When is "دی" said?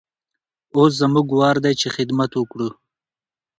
1.63-1.73